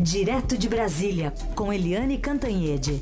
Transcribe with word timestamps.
Direto 0.00 0.56
de 0.56 0.68
Brasília, 0.68 1.32
com 1.56 1.72
Eliane 1.72 2.18
Cantanhede. 2.18 3.00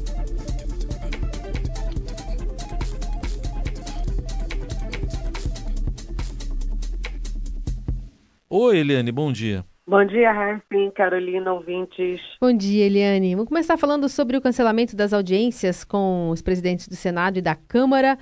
Oi, 8.48 8.78
Eliane, 8.78 9.12
bom 9.12 9.30
dia. 9.30 9.62
Bom 9.86 10.06
dia, 10.06 10.32
Raíssen, 10.32 10.90
Carolina, 10.92 11.52
ouvintes. 11.52 12.18
Bom 12.40 12.56
dia, 12.56 12.86
Eliane. 12.86 13.34
Vamos 13.34 13.50
começar 13.50 13.76
falando 13.76 14.08
sobre 14.08 14.38
o 14.38 14.40
cancelamento 14.40 14.96
das 14.96 15.12
audiências 15.12 15.84
com 15.84 16.30
os 16.30 16.40
presidentes 16.40 16.88
do 16.88 16.96
Senado 16.96 17.36
e 17.38 17.42
da 17.42 17.54
Câmara 17.54 18.18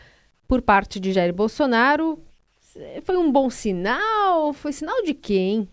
por 0.48 0.60
parte 0.60 0.98
de 0.98 1.12
Jair 1.12 1.32
Bolsonaro. 1.32 2.18
Foi 3.04 3.16
um 3.16 3.30
bom 3.30 3.48
sinal? 3.48 4.52
Foi 4.52 4.72
sinal 4.72 5.00
de 5.04 5.14
quem? 5.14 5.68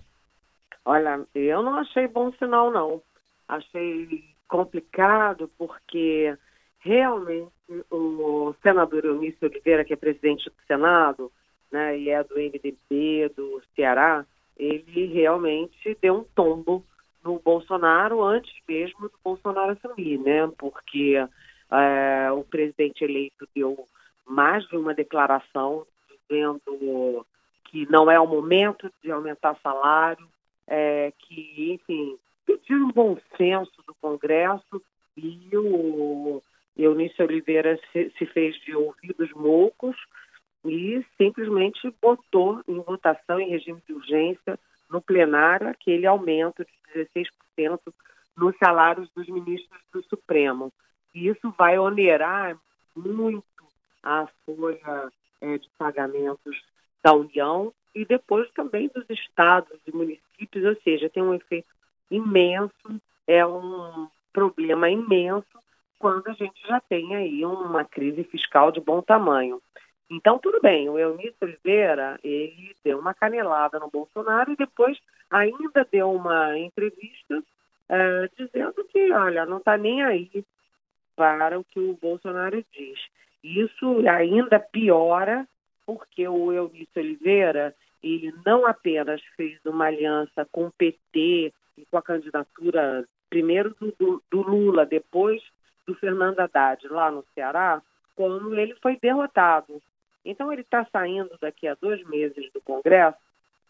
Olha, 0.86 1.26
eu 1.36 1.62
não 1.62 1.76
achei 1.76 2.08
bom 2.08 2.32
sinal, 2.34 2.72
não. 2.72 3.02
Achei 3.48 4.24
complicado 4.48 5.50
porque 5.58 6.36
realmente 6.80 7.52
o 7.90 8.54
senador 8.62 9.06
Eunício 9.06 9.48
Oliveira, 9.48 9.86
que 9.86 9.94
é 9.94 9.96
presidente 9.96 10.50
do 10.50 10.56
Senado, 10.68 11.32
né, 11.72 11.98
e 11.98 12.10
é 12.10 12.24
do 12.24 12.36
MDB 12.36 13.32
do 13.36 13.62
Ceará, 13.76 14.26
ele 14.58 15.06
realmente 15.06 15.98
deu 16.02 16.16
um 16.16 16.24
tombo 16.36 16.84
no 17.24 17.40
Bolsonaro 17.40 18.24
antes 18.24 18.54
mesmo 18.68 19.08
do 19.08 19.20
Bolsonaro 19.24 19.72
assumir, 19.72 20.18
né? 20.20 20.52
Porque 20.58 21.16
é, 21.72 22.32
o 22.32 22.44
presidente 22.44 23.04
eleito 23.04 23.48
deu 23.56 23.88
mais 24.26 24.68
de 24.68 24.76
uma 24.76 24.94
declaração 24.94 25.86
dizendo 26.10 27.26
que 27.66 27.90
não 27.90 28.10
é 28.10 28.20
o 28.20 28.28
momento 28.28 28.92
de 29.04 29.12
aumentar 29.12 29.58
salário, 29.62 30.28
é, 30.74 31.12
que, 31.20 31.74
enfim, 31.74 32.18
pediu 32.46 32.78
um 32.78 32.92
bom 32.94 33.18
senso 33.36 33.84
do 33.86 33.94
Congresso 33.96 34.82
e 35.18 35.50
o 35.54 36.42
Eunício 36.78 37.26
Oliveira 37.26 37.78
se, 37.92 38.10
se 38.18 38.26
fez 38.28 38.56
de 38.62 38.74
ouvidos 38.74 39.30
moucos 39.34 39.98
e 40.64 41.06
simplesmente 41.18 41.94
botou 42.02 42.62
em 42.66 42.80
votação 42.80 43.38
em 43.38 43.50
regime 43.50 43.82
de 43.86 43.94
urgência 43.94 44.58
no 44.90 45.02
plenário 45.02 45.68
aquele 45.68 46.08
aumento 46.08 46.64
de 46.64 47.06
16% 47.54 47.80
nos 48.38 48.58
salários 48.58 49.10
dos 49.14 49.28
ministros 49.28 49.82
do 49.92 50.02
Supremo. 50.04 50.72
E 51.14 51.28
isso 51.28 51.54
vai 51.58 51.78
onerar 51.78 52.58
muito 52.96 53.44
a 54.02 54.26
folha 54.46 55.12
é, 55.42 55.58
de 55.58 55.70
pagamentos 55.78 56.58
da 57.04 57.14
União 57.14 57.74
e 57.94 58.06
depois 58.06 58.50
também 58.52 58.90
dos 58.94 59.10
estados 59.10 59.80
e 59.86 59.96
municípios, 59.96 60.66
ou 60.66 60.76
seja, 60.84 61.10
tem 61.10 61.22
um 61.22 61.34
efeito 61.34 61.68
imenso, 62.10 63.02
é 63.28 63.46
um 63.46 64.08
problema 64.34 64.90
imenso 64.90 65.46
quando 66.00 66.28
a 66.28 66.34
gente 66.34 66.60
já 66.68 66.80
tem 66.80 67.16
aí 67.16 67.46
uma 67.46 67.86
crise 67.86 68.24
fiscal 68.24 68.72
de 68.72 68.80
bom 68.80 69.02
tamanho. 69.02 69.62
Então, 70.10 70.40
tudo 70.40 70.60
bem, 70.60 70.90
o 70.90 71.00
Eunício 71.00 71.38
Oliveira, 71.42 72.20
ele 72.24 72.76
deu 72.84 73.00
uma 73.00 73.14
canelada 73.14 73.80
no 73.80 73.90
Bolsonaro 73.90 74.52
e 74.52 74.58
depois 74.58 74.98
ainda 75.30 75.88
deu 75.90 76.12
uma 76.12 76.58
entrevista 76.58 77.42
é, 77.88 78.30
dizendo 78.38 78.84
que, 78.86 79.12
olha, 79.12 79.46
não 79.46 79.58
está 79.58 79.78
nem 79.78 80.04
aí 80.04 80.44
para 81.16 81.58
o 81.60 81.64
que 81.64 81.80
o 81.80 81.98
Bolsonaro 82.02 82.66
diz. 82.74 83.00
Isso 83.44 84.04
ainda 84.08 84.60
piora 84.60 85.48
porque 85.92 86.26
o 86.26 86.54
Eunício 86.54 87.02
Oliveira, 87.02 87.76
ele 88.02 88.34
não 88.46 88.66
apenas 88.66 89.22
fez 89.36 89.60
uma 89.66 89.88
aliança 89.88 90.48
com 90.50 90.68
o 90.68 90.72
PT 90.72 91.54
e 91.78 91.86
com 91.92 91.98
a 91.98 92.02
candidatura 92.02 93.06
primeiro 93.30 93.76
do, 94.00 94.24
do 94.32 94.42
Lula, 94.42 94.86
depois 94.86 95.44
do 95.86 95.94
Fernando 95.96 96.40
Haddad 96.40 96.88
lá 96.88 97.12
no 97.12 97.26
Ceará, 97.34 97.82
como 98.16 98.56
ele 98.56 98.74
foi 98.76 98.98
derrotado. 99.02 99.82
Então, 100.24 100.52
ele 100.52 100.62
está 100.62 100.88
saindo 100.94 101.38
daqui 101.42 101.68
a 101.68 101.76
dois 101.76 102.02
meses 102.08 102.50
do 102.54 102.62
Congresso, 102.62 103.18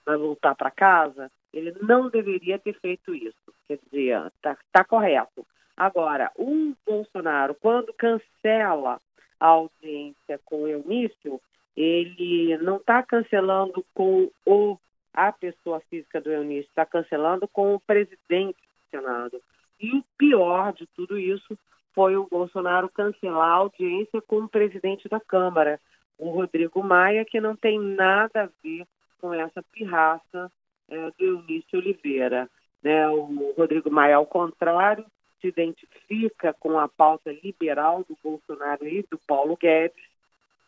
vai 0.06 0.17
voltar 0.17 0.53
para 0.53 0.69
casa. 0.69 1.31
Ele 1.51 1.73
não 1.81 2.07
deveria 2.07 2.59
ter 2.59 2.79
feito 2.79 3.16
isso. 3.16 3.51
Quer 3.67 3.79
dizer, 3.85 4.28
está 4.28 4.56
tá 4.72 4.84
correto. 4.84 5.46
Agora, 5.75 6.31
o 6.35 6.75
Bolsonaro, 6.85 7.56
quando 7.56 7.94
cancela 7.94 9.01
a 9.40 9.47
audiência 9.47 10.40
com 10.46 10.63
o 10.63 10.67
Eunício, 10.67 11.41
ele 11.76 12.58
não 12.58 12.78
está 12.78 13.02
cancelando 13.04 13.86
com 13.94 14.30
o, 14.46 14.78
a 15.14 15.32
pessoa 15.32 15.82
física 15.90 16.20
do 16.20 16.32
Eunício, 16.32 16.70
está 16.70 16.86
cancelando 16.86 17.48
com 17.48 17.76
o 17.76 17.80
presidente 17.80 18.58
do 18.58 18.90
Senado. 18.90 19.42
E 19.80 19.96
o 19.96 20.04
pior 20.18 20.74
de 20.74 20.86
tudo 20.88 21.18
isso 21.18 21.58
foi 21.94 22.16
o 22.16 22.28
Bolsonaro 22.30 22.90
cancelar 22.90 23.50
a 23.50 23.56
audiência 23.56 24.22
com 24.22 24.38
o 24.38 24.50
presidente 24.50 25.09
da 25.09 25.20
Câmara, 25.20 25.80
o 26.18 26.30
Rodrigo 26.30 26.84
Maia, 26.84 27.26
que 27.26 27.42
não 27.42 27.56
tem 27.56 27.80
nada 27.80 28.44
a 28.44 28.50
ver 28.64 28.86
com 29.20 29.34
essa 29.34 29.64
pirraça 29.72 30.52
é, 30.90 31.12
do 31.18 31.26
Eunício 31.26 31.80
Oliveira. 31.80 32.50
Né? 32.84 33.08
O 33.09 33.53
Rodrigo 33.58 33.90
Maia, 33.90 34.18
ao 34.18 34.26
contrário, 34.26 35.06
se 35.40 35.48
identifica 35.48 36.53
com 36.53 36.80
a 36.80 36.88
pauta 36.88 37.32
liberal 37.44 38.06
do 38.08 38.18
Bolsonaro 38.24 38.88
e 38.88 39.03
do 39.09 39.18
Paulo 39.28 39.58
Guedes, 39.58 40.10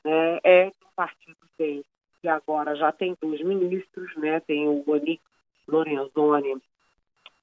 né? 0.04 0.40
é 0.44 0.66
do 0.66 0.88
partido 0.96 1.38
tem, 1.58 1.84
que 2.22 2.28
agora 2.28 2.76
já 2.76 2.92
tem 2.92 3.18
dois 3.22 3.42
ministros, 3.42 4.16
né? 4.18 4.40
tem 4.42 4.68
o 4.68 4.84
Onyx 4.88 5.22
Lorenzoni 5.68 6.62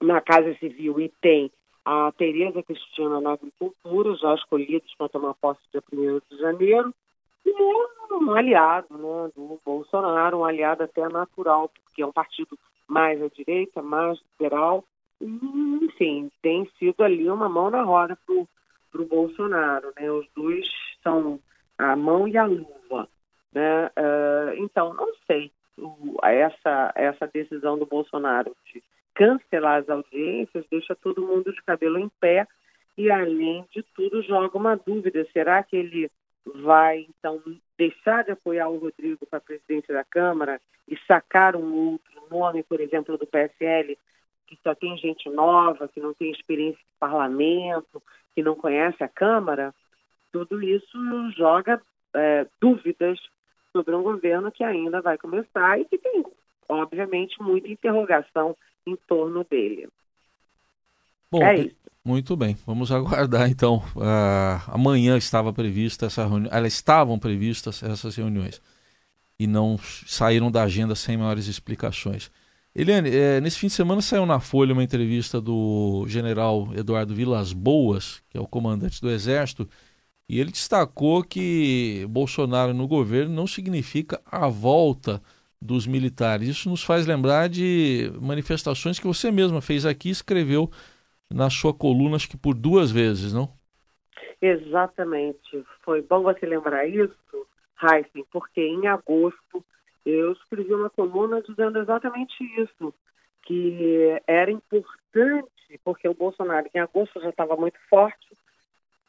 na 0.01 0.21
Casa 0.21 0.55
Civil 0.55 1.01
e 1.01 1.09
tem 1.21 1.51
a 1.85 2.13
Tereza 2.13 2.63
Cristina 2.63 3.21
na 3.21 3.33
Agricultura, 3.33 4.15
já 4.17 4.35
escolhidos 4.35 4.95
para 4.97 5.09
tomar 5.09 5.35
posse 5.35 5.61
dia 5.73 5.83
1 5.93 6.21
de 6.31 6.39
janeiro, 6.39 6.95
e 7.45 7.53
um 8.13 8.31
aliado 8.33 8.87
né, 8.91 9.31
do 9.35 9.61
Bolsonaro, 9.65 10.39
um 10.39 10.45
aliado 10.45 10.83
até 10.83 11.09
natural, 11.09 11.71
porque 11.71 12.03
é 12.03 12.07
um 12.07 12.13
partido 12.13 12.59
mais 12.87 13.23
à 13.23 13.29
direita, 13.29 13.83
mais 13.83 14.19
liberal, 14.33 14.85
enfim, 15.21 16.31
tem 16.43 16.69
sido 16.79 17.03
ali 17.03 17.31
uma 17.31 17.49
mão 17.49 17.71
na 17.71 17.83
roda 17.83 18.19
para 18.27 19.03
o 19.03 19.07
Bolsonaro. 19.07 19.93
Né? 19.97 20.11
Os 20.11 20.27
dois 20.35 20.67
são 21.03 21.39
a 21.81 21.97
mão 21.97 22.29
e 22.29 22.37
a 22.37 22.45
luva. 22.45 23.09
Né? 23.53 23.87
Uh, 23.87 24.55
então, 24.59 24.95
não 24.95 25.09
sei 25.27 25.51
o, 25.77 26.19
essa, 26.23 26.93
essa 26.95 27.27
decisão 27.27 27.79
do 27.79 27.87
Bolsonaro 27.87 28.55
de 28.73 28.83
cancelar 29.15 29.81
as 29.81 29.89
audiências 29.89 30.65
deixa 30.71 30.95
todo 30.95 31.27
mundo 31.27 31.53
de 31.53 31.63
cabelo 31.63 31.99
em 31.99 32.09
pé 32.21 32.47
e, 32.97 33.11
além 33.11 33.65
de 33.71 33.83
tudo, 33.95 34.23
joga 34.23 34.57
uma 34.57 34.77
dúvida: 34.77 35.27
será 35.33 35.63
que 35.63 35.77
ele 35.77 36.11
vai, 36.55 37.07
então, 37.09 37.43
deixar 37.79 38.25
de 38.25 38.33
apoiar 38.33 38.69
o 38.69 38.79
Rodrigo 38.79 39.27
para 39.27 39.39
a 39.39 39.43
presidência 39.43 39.95
da 39.95 40.05
Câmara 40.05 40.61
e 40.89 40.99
sacar 41.07 41.57
um 41.57 41.93
outro 41.93 42.27
nome, 42.31 42.63
por 42.63 42.81
exemplo, 42.81 43.17
do 43.17 43.27
PSL, 43.27 43.97
que 44.47 44.59
só 44.63 44.75
tem 44.75 44.97
gente 44.99 45.29
nova, 45.29 45.89
que 45.89 46.01
não 46.01 46.13
tem 46.13 46.31
experiência 46.31 46.79
de 46.79 46.99
parlamento, 46.99 48.03
que 48.35 48.43
não 48.43 48.55
conhece 48.55 49.03
a 49.03 49.09
Câmara, 49.09 49.73
tudo 50.33 50.63
isso 50.63 50.99
joga 51.37 51.81
é, 52.15 52.47
dúvidas 52.61 53.19
sobre 53.73 53.95
um 53.95 54.03
governo 54.03 54.51
que 54.51 54.65
ainda 54.65 55.01
vai 55.01 55.17
começar 55.17 55.81
e 55.81 55.85
que 55.85 55.99
tem, 55.99 56.25
obviamente, 56.69 57.41
muita 57.43 57.69
interrogação 57.69 58.57
em 58.87 58.97
torno 59.07 59.45
dele. 59.45 59.89
Bom, 61.31 61.43
é 61.43 61.61
isso. 61.61 61.81
Muito 62.05 62.35
bem, 62.35 62.57
vamos 62.67 62.91
aguardar 62.91 63.49
então. 63.49 63.77
Uh, 63.95 64.61
amanhã 64.69 65.17
estava 65.17 65.53
prevista 65.53 66.07
essa 66.07 66.27
reunião, 66.27 66.51
elas 66.53 66.73
estavam 66.73 67.19
previstas 67.19 67.83
essas 67.83 68.17
reuniões 68.17 68.61
e 69.39 69.47
não 69.47 69.79
saíram 70.07 70.51
da 70.51 70.63
agenda 70.63 70.95
sem 70.95 71.17
maiores 71.17 71.47
explicações. 71.47 72.31
Eliane, 72.75 73.11
é, 73.11 73.41
nesse 73.41 73.59
fim 73.59 73.67
de 73.67 73.73
semana 73.73 74.01
saiu 74.01 74.25
na 74.25 74.39
Folha 74.39 74.73
uma 74.73 74.85
entrevista 74.85 75.41
do 75.41 76.05
general 76.07 76.69
Eduardo 76.75 77.15
Vilas 77.15 77.53
Boas, 77.53 78.23
que 78.31 78.39
é 78.39 78.41
o 78.41 78.47
comandante 78.47 79.01
do 79.01 79.11
Exército, 79.11 79.69
e 80.31 80.39
ele 80.39 80.53
destacou 80.53 81.25
que 81.25 82.07
Bolsonaro 82.09 82.73
no 82.73 82.87
governo 82.87 83.35
não 83.35 83.49
significa 83.49 84.23
a 84.25 84.47
volta 84.47 85.21
dos 85.61 85.89
militares. 85.89 86.49
Isso 86.49 86.71
nos 86.71 86.85
faz 86.85 87.05
lembrar 87.05 87.49
de 87.49 88.13
manifestações 88.23 89.01
que 89.01 89.09
você 89.09 89.33
mesma 89.33 89.61
fez 89.61 89.85
aqui 89.85 90.09
e 90.09 90.13
escreveu 90.13 90.71
na 91.29 91.51
sua 91.51 91.75
coluna, 91.75 92.15
acho 92.15 92.31
que 92.31 92.37
por 92.37 92.55
duas 92.55 92.93
vezes, 92.93 93.33
não? 93.33 93.49
Exatamente. 94.41 95.65
Foi 95.83 96.01
bom 96.01 96.23
você 96.23 96.47
lembrar 96.47 96.87
isso, 96.87 97.47
Heisen, 97.83 98.25
porque 98.31 98.61
em 98.61 98.87
agosto 98.87 99.65
eu 100.07 100.31
escrevi 100.31 100.73
uma 100.73 100.91
coluna 100.91 101.43
dizendo 101.43 101.77
exatamente 101.81 102.37
isso, 102.57 102.95
que 103.43 104.23
era 104.29 104.49
importante, 104.49 105.81
porque 105.83 106.09
o 106.09 106.15
Bolsonaro 106.15 106.71
em 106.73 106.79
agosto 106.79 107.21
já 107.21 107.31
estava 107.31 107.57
muito 107.57 107.81
forte, 107.89 108.29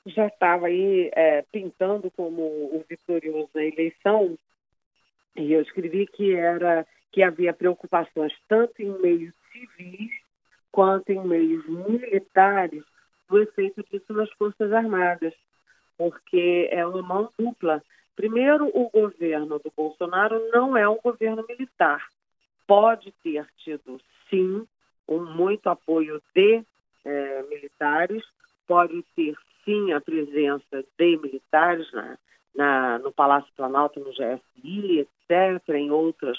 já 0.05 0.27
estava 0.27 0.67
aí 0.67 1.09
é, 1.13 1.43
pintando 1.51 2.09
como 2.11 2.41
o 2.41 2.83
vitorioso 2.89 3.49
na 3.53 3.63
eleição, 3.63 4.37
e 5.35 5.53
eu 5.53 5.61
escrevi 5.61 6.07
que 6.07 6.33
era 6.33 6.85
que 7.11 7.21
havia 7.21 7.53
preocupações 7.53 8.33
tanto 8.47 8.81
em 8.81 8.89
meios 9.01 9.33
civis 9.51 10.11
quanto 10.71 11.09
em 11.09 11.19
meios 11.25 11.67
militares 11.67 12.83
o 13.29 13.37
efeito 13.37 13.83
disso 13.89 14.13
nas 14.13 14.29
Forças 14.31 14.71
Armadas, 14.71 15.33
porque 15.97 16.69
é 16.71 16.85
uma 16.85 17.01
mão 17.01 17.29
dupla. 17.37 17.81
Primeiro, 18.15 18.69
o 18.73 18.89
governo 18.89 19.59
do 19.59 19.71
Bolsonaro 19.75 20.49
não 20.51 20.75
é 20.75 20.87
um 20.87 20.97
governo 20.97 21.45
militar. 21.47 22.05
Pode 22.67 23.13
ter 23.23 23.45
tido, 23.57 23.99
sim, 24.29 24.67
um 25.07 25.25
muito 25.25 25.69
apoio 25.69 26.21
de 26.35 26.63
eh, 27.05 27.43
militares, 27.49 28.23
pode 28.67 29.01
ter, 29.15 29.35
sim, 29.63 29.91
a 29.91 30.01
presença 30.01 30.83
de 30.97 31.17
militares 31.17 31.91
na, 31.91 32.17
na, 32.55 32.99
no 32.99 33.11
Palácio 33.11 33.51
Planalto, 33.55 33.99
no 33.99 34.11
GSI, 34.11 34.99
etc., 34.99 35.69
em 35.69 35.91
outras 35.91 36.37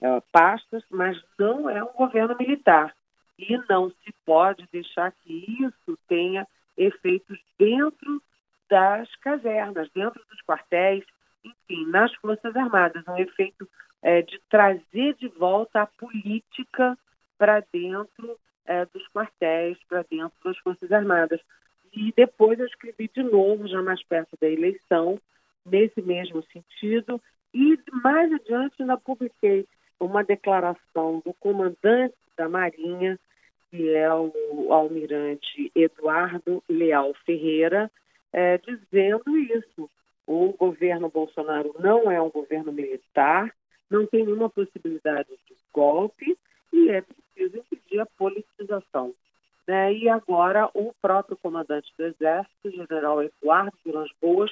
uh, 0.00 0.22
pastas, 0.30 0.84
mas 0.90 1.20
não 1.38 1.68
é 1.68 1.82
um 1.82 1.92
governo 1.92 2.36
militar. 2.38 2.94
E 3.38 3.58
não 3.68 3.90
se 3.90 4.14
pode 4.24 4.68
deixar 4.70 5.12
que 5.12 5.62
isso 5.62 5.98
tenha 6.06 6.46
efeitos 6.76 7.38
dentro 7.58 8.22
das 8.68 9.14
casernas, 9.16 9.90
dentro 9.94 10.22
dos 10.30 10.40
quartéis, 10.42 11.04
enfim, 11.44 11.86
nas 11.86 12.14
Forças 12.16 12.54
Armadas. 12.56 13.04
Um 13.08 13.18
efeito 13.18 13.68
é, 14.02 14.22
de 14.22 14.40
trazer 14.48 15.14
de 15.14 15.28
volta 15.28 15.82
a 15.82 15.86
política 15.86 16.96
para 17.36 17.64
dentro 17.72 18.38
é, 18.66 18.84
dos 18.86 19.06
quartéis, 19.08 19.78
para 19.88 20.04
dentro 20.10 20.36
das 20.44 20.58
Forças 20.58 20.90
Armadas. 20.92 21.40
E 21.96 22.12
depois 22.16 22.58
eu 22.58 22.66
escrevi 22.66 23.08
de 23.14 23.22
novo, 23.22 23.68
já 23.68 23.80
mais 23.82 24.02
perto 24.04 24.36
da 24.40 24.48
eleição, 24.48 25.20
nesse 25.64 26.02
mesmo 26.02 26.42
sentido, 26.52 27.20
e 27.52 27.78
mais 28.02 28.32
adiante 28.32 28.74
ainda 28.80 28.96
publiquei 28.96 29.66
uma 30.00 30.24
declaração 30.24 31.22
do 31.24 31.32
comandante 31.34 32.16
da 32.36 32.48
Marinha, 32.48 33.18
que 33.70 33.94
é 33.94 34.12
o 34.12 34.72
almirante 34.72 35.70
Eduardo 35.74 36.62
Leal 36.68 37.14
Ferreira, 37.24 37.90
é, 38.32 38.58
dizendo 38.58 39.38
isso. 39.38 39.88
O 40.26 40.52
governo 40.52 41.08
Bolsonaro 41.08 41.74
não 41.78 42.10
é 42.10 42.20
um 42.20 42.30
governo 42.30 42.72
militar, 42.72 43.54
não 43.90 44.06
tem 44.06 44.24
nenhuma 44.24 44.50
possibilidade 44.50 45.28
de 45.28 45.54
golpe 45.72 46.36
e 46.72 46.88
é 46.90 47.02
preciso 47.02 47.58
impedir 47.58 48.00
a 48.00 48.06
politização. 48.06 49.14
Né? 49.66 49.94
E 49.94 50.08
agora 50.08 50.68
o 50.74 50.92
próprio 51.00 51.36
comandante 51.36 51.92
do 51.96 52.04
Exército, 52.04 52.70
general 52.70 53.22
Eduardo 53.22 53.76
Vilas 53.84 54.10
Boas, 54.20 54.50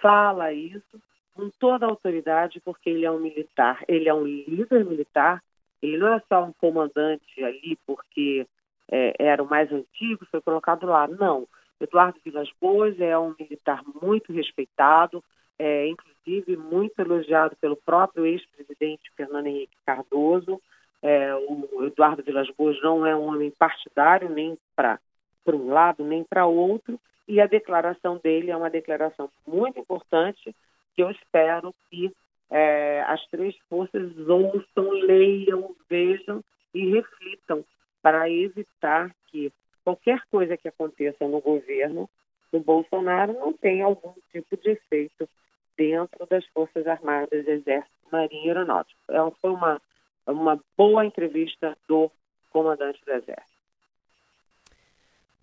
fala 0.00 0.52
isso 0.52 1.00
com 1.34 1.48
toda 1.58 1.86
a 1.86 1.88
autoridade, 1.88 2.60
porque 2.60 2.90
ele 2.90 3.06
é 3.06 3.10
um 3.10 3.20
militar, 3.20 3.82
ele 3.88 4.08
é 4.08 4.14
um 4.14 4.24
líder 4.24 4.84
militar, 4.84 5.42
ele 5.80 5.96
não 5.96 6.12
é 6.12 6.20
só 6.28 6.44
um 6.44 6.52
comandante 6.52 7.42
ali 7.42 7.78
porque 7.86 8.46
é, 8.90 9.14
era 9.18 9.42
o 9.42 9.48
mais 9.48 9.72
antigo, 9.72 10.26
foi 10.30 10.40
colocado 10.40 10.86
lá. 10.86 11.08
Não. 11.08 11.46
Eduardo 11.80 12.20
Vilas 12.24 12.48
Boas 12.60 13.00
é 13.00 13.18
um 13.18 13.34
militar 13.38 13.82
muito 14.00 14.32
respeitado, 14.32 15.22
é, 15.58 15.86
inclusive 15.88 16.56
muito 16.56 16.98
elogiado 16.98 17.56
pelo 17.56 17.76
próprio 17.76 18.26
ex-presidente 18.26 19.10
Fernando 19.16 19.46
Henrique 19.46 19.76
Cardoso. 19.84 20.60
É, 21.02 21.34
o 21.34 21.84
Eduardo 21.84 22.22
Vilas 22.22 22.48
Boas 22.56 22.80
não 22.80 23.04
é 23.04 23.14
um 23.14 23.26
homem 23.26 23.50
partidário, 23.50 24.28
nem 24.28 24.56
para 24.76 25.00
um 25.48 25.68
lado, 25.68 26.04
nem 26.04 26.22
para 26.22 26.46
outro, 26.46 26.98
e 27.26 27.40
a 27.40 27.46
declaração 27.46 28.18
dele 28.22 28.50
é 28.50 28.56
uma 28.56 28.70
declaração 28.70 29.28
muito 29.46 29.80
importante 29.80 30.54
que 30.94 31.02
eu 31.02 31.10
espero 31.10 31.74
que 31.90 32.12
é, 32.50 33.02
as 33.08 33.24
três 33.26 33.56
forças 33.68 34.12
ouçam, 34.28 34.90
leiam, 34.90 35.74
vejam 35.88 36.44
e 36.74 36.90
reflitam 36.90 37.64
para 38.02 38.28
evitar 38.30 39.14
que 39.28 39.52
qualquer 39.82 40.22
coisa 40.30 40.56
que 40.56 40.68
aconteça 40.68 41.26
no 41.26 41.40
governo 41.40 42.08
do 42.52 42.60
Bolsonaro 42.60 43.32
não 43.32 43.52
tenha 43.52 43.86
algum 43.86 44.12
tipo 44.30 44.56
de 44.56 44.70
efeito 44.70 45.28
dentro 45.76 46.26
das 46.26 46.44
Forças 46.48 46.86
Armadas, 46.86 47.46
Exército, 47.46 47.90
Marinha 48.10 48.44
e 48.44 48.48
Aeronáutica. 48.48 49.00
É, 49.08 49.30
foi 49.40 49.50
uma, 49.50 49.80
uma 50.26 50.60
boa 50.76 51.04
entrevista 51.04 51.76
do 51.88 52.10
comandante 52.50 53.00
do 53.04 53.12
Exército. 53.12 53.52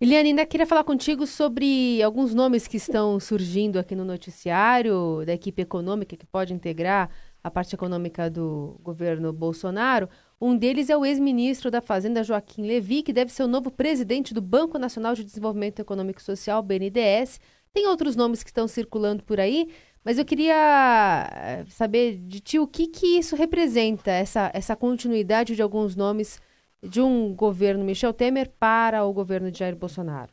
Eliane, 0.00 0.30
ainda 0.30 0.46
queria 0.46 0.66
falar 0.66 0.82
contigo 0.82 1.26
sobre 1.26 2.02
alguns 2.02 2.32
nomes 2.32 2.66
que 2.66 2.78
estão 2.78 3.20
surgindo 3.20 3.78
aqui 3.78 3.94
no 3.94 4.02
noticiário 4.02 5.22
da 5.26 5.34
equipe 5.34 5.60
econômica 5.60 6.16
que 6.16 6.24
pode 6.24 6.54
integrar 6.54 7.10
a 7.44 7.50
parte 7.50 7.74
econômica 7.74 8.30
do 8.30 8.80
governo 8.82 9.30
Bolsonaro. 9.30 10.08
Um 10.40 10.56
deles 10.56 10.88
é 10.88 10.96
o 10.96 11.04
ex-ministro 11.04 11.70
da 11.70 11.82
Fazenda, 11.82 12.24
Joaquim 12.24 12.66
Levi, 12.66 13.02
que 13.02 13.12
deve 13.12 13.30
ser 13.30 13.42
o 13.42 13.46
novo 13.46 13.70
presidente 13.70 14.32
do 14.32 14.40
Banco 14.40 14.78
Nacional 14.78 15.14
de 15.14 15.22
Desenvolvimento 15.22 15.80
Econômico 15.80 16.18
e 16.18 16.24
Social, 16.24 16.62
BNDES. 16.62 17.38
Tem 17.70 17.86
outros 17.86 18.16
nomes 18.16 18.42
que 18.42 18.48
estão 18.48 18.66
circulando 18.66 19.22
por 19.22 19.38
aí, 19.38 19.68
mas 20.04 20.18
eu 20.18 20.24
queria 20.24 21.26
eh, 21.32 21.64
saber 21.68 22.16
de 22.16 22.40
ti 22.40 22.58
o 22.58 22.66
que, 22.66 22.86
que 22.86 23.18
isso 23.18 23.36
representa, 23.36 24.10
essa, 24.10 24.50
essa 24.54 24.74
continuidade 24.74 25.54
de 25.54 25.62
alguns 25.62 25.94
nomes 25.94 26.40
de 26.82 27.00
um 27.00 27.34
governo 27.34 27.84
Michel 27.84 28.12
Temer 28.12 28.50
para 28.58 29.04
o 29.04 29.12
governo 29.12 29.50
de 29.50 29.58
Jair 29.58 29.76
Bolsonaro? 29.76 30.32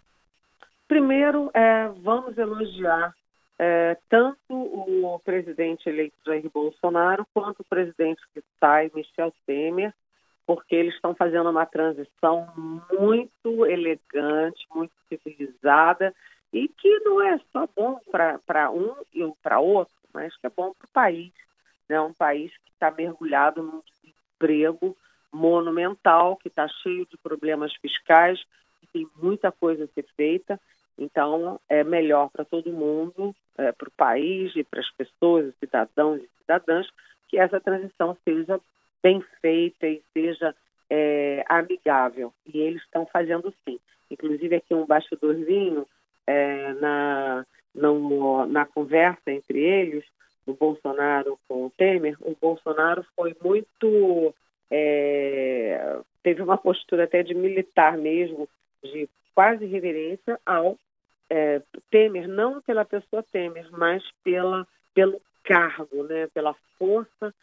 Primeiro, 0.87 1.51
é, 1.53 1.89
vamos 2.01 2.37
elogiar 2.37 3.13
é, 3.59 3.97
tanto 4.07 4.37
o 4.49 5.19
presidente 5.19 5.89
eleito 5.89 6.15
Jair 6.25 6.49
Bolsonaro 6.49 7.27
quanto 7.33 7.59
o 7.59 7.65
presidente 7.65 8.21
que 8.33 8.41
sai, 8.59 8.89
Michel 8.95 9.33
Temer, 9.45 9.93
porque 10.45 10.75
eles 10.75 10.95
estão 10.95 11.13
fazendo 11.13 11.49
uma 11.49 11.65
transição 11.65 12.47
muito 12.97 13.65
elegante, 13.65 14.65
muito 14.73 14.93
civilizada 15.09 16.13
e 16.51 16.67
que 16.67 16.99
não 16.99 17.21
é 17.21 17.39
só 17.51 17.67
bom 17.75 17.99
para 18.11 18.71
um 18.71 18.95
e 19.13 19.23
para 19.41 19.59
outro, 19.59 19.93
mas 20.13 20.35
que 20.37 20.47
é 20.47 20.49
bom 20.49 20.73
para 20.73 20.85
o 20.85 20.91
país. 20.91 21.31
Né? 21.89 21.99
Um 21.99 22.13
país 22.13 22.51
que 22.51 22.71
está 22.71 22.91
mergulhado 22.91 23.61
num 23.61 23.81
desemprego 23.81 24.95
monumental, 25.31 26.37
que 26.37 26.47
está 26.47 26.67
cheio 26.67 27.05
de 27.05 27.17
problemas 27.17 27.73
fiscais, 27.75 28.43
que 28.79 28.87
tem 28.87 29.07
muita 29.15 29.51
coisa 29.51 29.83
a 29.83 29.87
ser 29.87 30.05
feita. 30.15 30.59
Então, 30.97 31.59
é 31.69 31.83
melhor 31.83 32.29
para 32.29 32.43
todo 32.43 32.71
mundo, 32.71 33.35
é, 33.57 33.71
para 33.71 33.87
o 33.87 33.91
país 33.91 34.55
e 34.55 34.63
para 34.63 34.79
as 34.79 34.89
pessoas, 34.91 35.53
cidadãos 35.59 36.21
e 36.21 36.29
cidadãs, 36.39 36.87
que 37.27 37.37
essa 37.37 37.59
transição 37.59 38.17
seja 38.23 38.59
bem 39.03 39.21
feita 39.41 39.87
e 39.87 40.01
seja 40.13 40.55
é, 40.89 41.45
amigável. 41.47 42.33
E 42.45 42.59
eles 42.59 42.81
estão 42.83 43.05
fazendo 43.05 43.53
sim. 43.63 43.79
Inclusive, 44.09 44.55
aqui 44.55 44.73
um 44.73 44.85
bastidorzinho, 44.85 45.85
é, 46.27 46.73
na, 46.73 47.45
no, 47.73 48.45
na 48.45 48.65
conversa 48.65 49.31
entre 49.31 49.59
eles, 49.59 50.03
o 50.45 50.53
Bolsonaro 50.53 51.39
com 51.47 51.65
o 51.65 51.69
Temer, 51.71 52.15
o 52.21 52.35
Bolsonaro 52.39 53.05
foi 53.15 53.35
muito 53.43 54.33
é, 54.69 55.99
teve 56.21 56.41
uma 56.41 56.57
postura 56.57 57.05
até 57.05 57.23
de 57.23 57.33
militar 57.33 57.97
mesmo, 57.97 58.47
de 58.83 59.09
quase 59.33 59.65
reverência 59.65 60.39
ao 60.45 60.77
é, 61.29 61.61
Temer, 61.89 62.27
não 62.27 62.61
pela 62.61 62.85
pessoa 62.85 63.23
Temer, 63.23 63.67
mas 63.71 64.03
pela, 64.23 64.67
pelo 64.93 65.21
cargo, 65.43 66.03
né, 66.03 66.27
pela 66.33 66.53
força 66.77 67.33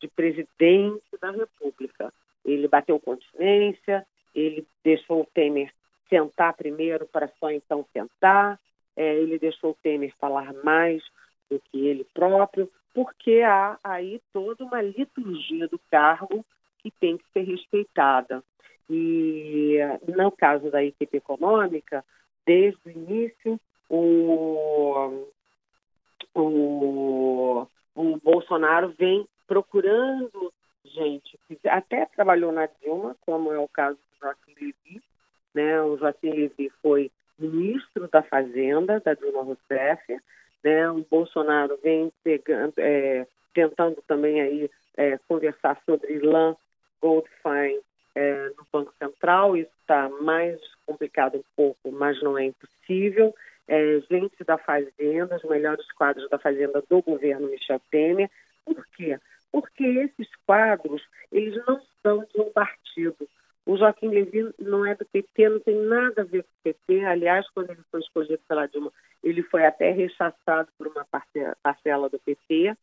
de 0.00 0.08
presidente 0.08 1.02
da 1.20 1.30
República. 1.30 2.12
Ele 2.44 2.68
bateu 2.68 3.00
continência, 3.00 4.06
ele 4.34 4.66
deixou 4.84 5.22
o 5.22 5.28
Temer 5.32 5.72
sentar 6.08 6.54
primeiro 6.54 7.06
para 7.06 7.28
só 7.40 7.50
então 7.50 7.86
sentar, 7.92 8.58
é, 8.96 9.14
ele 9.16 9.38
deixou 9.38 9.70
o 9.70 9.76
Temer 9.82 10.14
falar 10.18 10.52
mais 10.64 11.02
do 11.50 11.60
que 11.60 11.86
ele 11.86 12.04
próprio, 12.14 12.70
porque 12.94 13.42
há 13.42 13.78
aí 13.84 14.20
toda 14.32 14.64
uma 14.64 14.80
liturgia 14.80 15.68
do 15.68 15.78
cargo 15.90 16.44
que 16.78 16.90
tem 16.90 17.16
que 17.18 17.24
ser 17.32 17.42
respeitada. 17.42 18.42
E 18.88 19.78
no 20.06 20.30
caso 20.30 20.70
da 20.70 20.82
equipe 20.82 21.16
econômica, 21.16 22.04
desde 22.46 22.78
o 22.86 22.90
início, 22.90 23.60
o, 23.88 25.26
o, 26.34 27.66
o 27.94 28.16
Bolsonaro 28.22 28.94
vem 28.96 29.26
procurando 29.46 30.52
gente 30.84 31.38
que 31.46 31.68
até 31.68 32.06
trabalhou 32.06 32.52
na 32.52 32.66
Dilma, 32.66 33.16
como 33.20 33.52
é 33.52 33.58
o 33.58 33.68
caso 33.68 33.96
do 33.96 34.18
Joaquim 34.20 34.54
Levy. 34.54 35.02
Né? 35.56 35.80
O 35.80 35.96
Joaquim 35.96 36.30
Levy 36.30 36.70
foi 36.82 37.10
ministro 37.38 38.06
da 38.08 38.22
Fazenda, 38.22 39.00
da 39.00 39.14
Dilma 39.14 39.42
Rousseff. 39.42 40.20
Né? 40.62 40.90
O 40.90 41.04
Bolsonaro 41.10 41.78
vem 41.82 42.12
pegando, 42.22 42.74
é, 42.76 43.26
tentando 43.54 44.02
também 44.06 44.42
aí 44.42 44.70
é, 44.98 45.18
conversar 45.26 45.80
sobre 45.86 46.18
lã 46.18 46.54
Goldfein 47.00 47.80
é, 48.14 48.50
no 48.50 48.66
Banco 48.70 48.92
Central. 48.98 49.56
Isso 49.56 49.70
está 49.80 50.10
mais 50.20 50.60
complicado 50.84 51.38
um 51.38 51.44
pouco, 51.56 51.90
mas 51.90 52.22
não 52.22 52.36
é 52.36 52.44
impossível. 52.44 53.34
É, 53.66 53.98
gente 54.10 54.44
da 54.44 54.58
Fazenda, 54.58 55.36
os 55.36 55.44
melhores 55.44 55.90
quadros 55.92 56.28
da 56.28 56.38
Fazenda 56.38 56.82
do 56.86 57.00
governo 57.00 57.48
Michel 57.48 57.80
Temer. 57.90 58.30
Por 58.62 58.86
quê? 58.94 59.18
Porque 59.50 59.84
esses 59.84 60.28
quadros, 60.46 61.02
eles 61.32 61.64
não 61.66 61.80
são 62.02 62.26
de 62.34 62.40
um 62.42 62.50
partido. 62.50 63.26
O 63.66 63.76
Joaquim 63.76 64.08
Levy 64.08 64.54
não 64.60 64.86
é 64.86 64.94
do 64.94 65.04
PT, 65.04 65.48
não 65.48 65.58
tem 65.58 65.74
nada 65.74 66.22
a 66.22 66.24
ver 66.24 66.44
com 66.44 66.48
o 66.48 66.62
PT. 66.72 67.04
Aliás, 67.04 67.44
quando 67.50 67.70
ele 67.70 67.82
foi 67.90 67.98
escolhido 67.98 68.40
pela 68.48 68.66
Dilma, 68.68 68.92
ele 69.24 69.42
foi 69.42 69.66
até 69.66 69.90
rechaçado 69.90 70.68
por 70.78 70.86
uma 70.86 71.04
parcela 71.60 72.08
do 72.08 72.18
PT. 72.20 72.76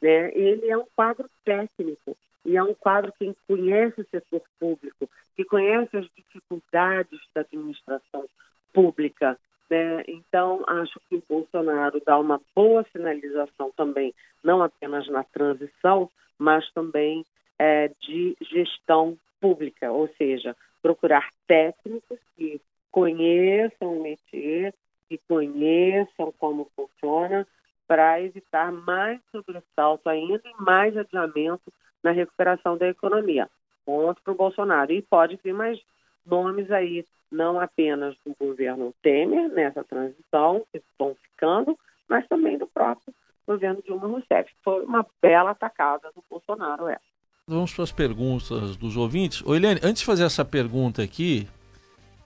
Né? 0.00 0.32
Ele 0.32 0.70
é 0.70 0.78
um 0.78 0.86
quadro 0.94 1.28
técnico 1.44 2.16
e 2.44 2.56
é 2.56 2.62
um 2.62 2.72
quadro 2.72 3.12
que 3.18 3.34
conhece 3.48 4.00
o 4.00 4.06
setor 4.08 4.42
público, 4.60 5.10
que 5.34 5.44
conhece 5.44 5.96
as 5.96 6.06
dificuldades 6.16 7.20
da 7.34 7.40
administração 7.40 8.24
pública. 8.72 9.36
Né? 9.68 10.04
Então, 10.06 10.62
acho 10.68 11.00
que 11.08 11.16
o 11.16 11.22
Bolsonaro 11.28 12.00
dá 12.06 12.16
uma 12.16 12.40
boa 12.54 12.86
sinalização 12.92 13.72
também, 13.76 14.14
não 14.44 14.62
apenas 14.62 15.08
na 15.08 15.24
transição, 15.24 16.08
mas 16.38 16.70
também 16.70 17.26
é, 17.58 17.90
de 18.00 18.36
gestão 18.40 19.18
pública, 19.40 19.90
ou 19.90 20.08
seja, 20.16 20.56
procurar 20.82 21.28
técnicos 21.46 22.18
que 22.36 22.60
conheçam 22.90 23.98
o 23.98 24.02
métier, 24.02 24.74
que 25.08 25.18
conheçam 25.28 26.32
como 26.38 26.70
funciona, 26.76 27.46
para 27.86 28.20
evitar 28.20 28.70
mais 28.70 29.20
sobressalto 29.32 30.08
ainda 30.08 30.42
e 30.44 30.62
mais 30.62 30.96
adiamento 30.96 31.72
na 32.02 32.10
recuperação 32.10 32.76
da 32.76 32.88
economia. 32.88 33.48
Ponto 33.84 34.20
para 34.22 34.32
o 34.32 34.36
Bolsonaro. 34.36 34.92
E 34.92 35.00
pode 35.00 35.38
vir 35.42 35.54
mais 35.54 35.80
nomes 36.26 36.70
aí, 36.70 37.04
não 37.32 37.58
apenas 37.58 38.14
do 38.24 38.34
governo 38.38 38.94
Temer 39.02 39.48
nessa 39.48 39.82
transição, 39.82 40.64
que 40.70 40.78
estão 40.78 41.14
ficando, 41.14 41.78
mas 42.06 42.26
também 42.28 42.58
do 42.58 42.66
próprio 42.66 43.14
governo 43.46 43.82
Dilma 43.82 44.06
Rousseff. 44.06 44.52
Foi 44.62 44.84
uma 44.84 45.06
bela 45.22 45.52
atacada 45.52 46.12
do 46.14 46.22
Bolsonaro 46.28 46.88
essa. 46.88 47.07
Vamos 47.48 47.72
para 47.72 47.84
as 47.84 47.90
perguntas 47.90 48.76
dos 48.76 48.94
ouvintes. 48.94 49.42
Ô, 49.42 49.54
Eliane, 49.54 49.80
antes 49.82 50.00
de 50.00 50.06
fazer 50.06 50.24
essa 50.24 50.44
pergunta 50.44 51.02
aqui, 51.02 51.48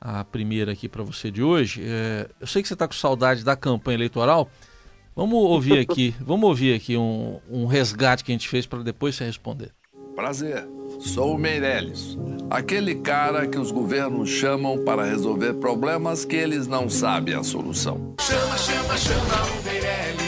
a 0.00 0.24
primeira 0.24 0.72
aqui 0.72 0.88
para 0.88 1.04
você 1.04 1.30
de 1.30 1.40
hoje, 1.40 1.80
é, 1.84 2.28
eu 2.40 2.46
sei 2.46 2.60
que 2.60 2.66
você 2.66 2.74
está 2.74 2.88
com 2.88 2.94
saudade 2.94 3.44
da 3.44 3.54
campanha 3.54 3.98
eleitoral. 3.98 4.50
Vamos 5.14 5.38
ouvir 5.38 5.78
aqui, 5.78 6.12
vamos 6.20 6.48
ouvir 6.48 6.74
aqui 6.74 6.96
um, 6.96 7.38
um 7.48 7.66
resgate 7.66 8.24
que 8.24 8.32
a 8.32 8.34
gente 8.34 8.48
fez 8.48 8.66
para 8.66 8.80
depois 8.80 9.14
você 9.14 9.24
responder. 9.24 9.70
Prazer, 10.16 10.68
sou 10.98 11.36
o 11.36 11.38
Meirelles, 11.38 12.18
aquele 12.50 12.96
cara 12.96 13.46
que 13.46 13.58
os 13.58 13.70
governos 13.70 14.28
chamam 14.28 14.84
para 14.84 15.04
resolver 15.04 15.54
problemas 15.54 16.24
que 16.24 16.34
eles 16.34 16.66
não 16.66 16.88
sabem 16.88 17.34
a 17.34 17.44
solução. 17.44 18.14
Chama, 18.20 18.58
chama, 18.58 18.96
chama 18.98 19.60
o 19.60 19.64
Meirelles, 19.64 20.21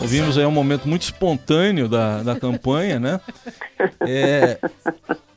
Ouvimos 0.00 0.38
aí 0.38 0.46
um 0.46 0.50
momento 0.50 0.88
muito 0.88 1.02
espontâneo 1.02 1.88
da, 1.88 2.22
da 2.22 2.38
campanha, 2.38 3.00
né? 3.00 3.20
É, 4.00 4.58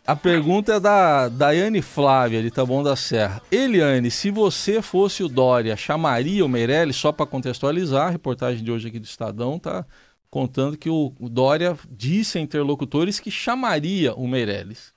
a 0.06 0.16
pergunta 0.16 0.74
é 0.74 0.80
da 0.80 1.30
Daiane 1.30 1.82
Flávia, 1.82 2.42
de 2.42 2.52
Taboão 2.52 2.84
da 2.84 2.96
Serra. 2.96 3.42
Eliane, 3.52 4.12
se 4.12 4.30
você 4.30 4.82
fosse 4.82 5.24
o 5.24 5.28
Dória, 5.28 5.76
chamaria 5.76 6.46
o 6.46 6.50
Meirelles? 6.50 6.96
Só 6.96 7.12
para 7.12 7.26
contextualizar, 7.26 8.08
a 8.08 8.12
reportagem 8.12 8.64
de 8.64 8.72
hoje 8.72 8.88
aqui 8.88 9.00
do 9.00 9.06
Estadão 9.06 9.56
está 9.56 9.86
contando 10.30 10.78
que 10.78 10.90
o, 10.90 11.14
Dória 11.20 11.76
disse 11.90 12.38
a 12.38 12.42
interlocutores 12.42 13.20
que 13.20 13.32
chamaria 13.32 14.14
o 14.14 14.28
Meirelles. 14.28 14.94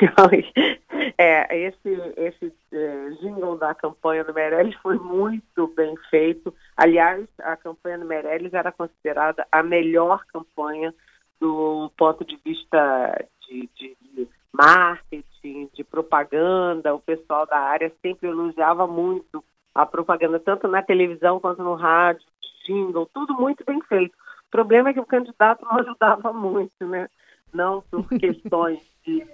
É, 1.18 1.56
esse, 1.56 1.88
esse 2.16 2.52
é, 2.72 3.10
jingle 3.20 3.56
da 3.56 3.74
campanha 3.74 4.24
do 4.24 4.34
Meirelles 4.34 4.74
foi 4.76 4.98
muito 4.98 5.68
bem 5.68 5.94
feito. 6.10 6.54
Aliás, 6.76 7.26
a 7.40 7.56
campanha 7.56 7.98
do 7.98 8.04
Meirelles 8.04 8.54
era 8.54 8.72
considerada 8.72 9.46
a 9.50 9.62
melhor 9.62 10.24
campanha 10.26 10.94
do 11.40 11.90
ponto 11.96 12.24
de 12.24 12.38
vista 12.44 13.26
de, 13.48 13.68
de, 13.74 13.96
de 14.00 14.28
marketing, 14.52 15.68
de 15.72 15.82
propaganda, 15.82 16.94
o 16.94 17.00
pessoal 17.00 17.46
da 17.46 17.58
área 17.58 17.92
sempre 18.00 18.28
elogiava 18.28 18.86
muito 18.86 19.42
a 19.74 19.86
propaganda, 19.86 20.38
tanto 20.38 20.68
na 20.68 20.82
televisão 20.82 21.40
quanto 21.40 21.62
no 21.62 21.74
rádio, 21.74 22.26
jingle, 22.66 23.08
tudo 23.12 23.34
muito 23.34 23.64
bem 23.64 23.80
feito. 23.82 24.14
O 24.46 24.50
problema 24.50 24.90
é 24.90 24.92
que 24.92 25.00
o 25.00 25.06
candidato 25.06 25.64
não 25.64 25.78
ajudava 25.80 26.32
muito, 26.32 26.86
né? 26.86 27.08
Não 27.52 27.82
por 27.90 28.08
questões 28.08 28.78
de, 29.04 29.26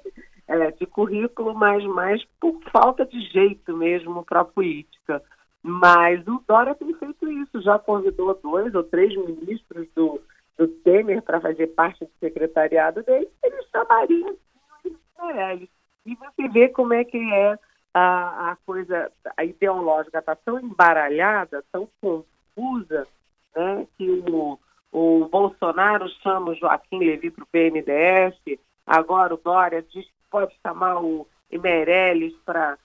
é, 0.49 0.71
de 0.71 0.87
currículo, 0.87 1.55
mas 1.55 1.85
mais 1.85 2.25
por 2.40 2.59
falta 2.73 3.05
de 3.05 3.21
jeito 3.28 3.76
mesmo 3.76 4.25
para 4.25 4.40
a 4.40 4.45
política. 4.45 5.23
Mas 5.62 6.26
o 6.26 6.43
Dória 6.49 6.75
tem 6.75 6.95
feito 6.95 7.31
isso, 7.31 7.61
já 7.61 7.78
convidou 7.78 8.35
dois 8.43 8.75
ou 8.75 8.83
três 8.83 9.14
ministros 9.14 9.87
do, 9.95 10.21
do 10.57 10.67
Temer 10.67 11.21
para 11.21 11.40
fazer 11.40 11.67
parte 11.69 12.05
do 12.05 12.11
secretariado 12.19 13.02
dele, 13.02 13.28
ele 13.43 13.62
chamaria 13.71 14.35
o 14.85 15.26
Meirelles. 15.26 15.69
E 16.07 16.14
você 16.14 16.49
vê 16.49 16.69
como 16.69 16.95
é 16.95 17.05
que 17.05 17.19
é 17.19 17.59
a, 17.93 18.52
a 18.52 18.57
coisa, 18.64 19.12
a 19.37 19.45
ideológica 19.45 20.21
está 20.21 20.35
tão 20.35 20.59
embaralhada, 20.59 21.62
tão 21.71 21.88
confusa, 22.00 23.07
né, 23.55 23.87
que 23.99 24.09
o, 24.31 24.59
o 24.90 25.28
Bolsonaro 25.28 26.09
chama 26.23 26.52
o 26.52 26.55
Joaquim 26.55 27.00
Levy 27.00 27.31
para 27.31 27.45
o 27.45 27.49
PNDS, 27.49 28.59
agora 28.87 29.35
o 29.35 29.38
Dória 29.38 29.83
diz 29.83 30.07
pode 30.30 30.54
chamar 30.62 31.02
o 31.02 31.26
Meirelles 31.50 32.35
para 32.44 32.78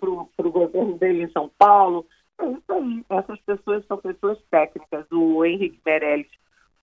o 0.00 0.50
governo 0.50 0.98
dele 0.98 1.24
em 1.24 1.30
São 1.30 1.50
Paulo. 1.58 2.06
É 2.38 2.46
isso 2.46 2.72
aí. 2.72 3.04
Essas 3.08 3.40
pessoas 3.40 3.86
são 3.86 3.98
pessoas 3.98 4.38
técnicas. 4.50 5.06
O 5.10 5.44
Henrique 5.44 5.80
Meirelles 5.84 6.30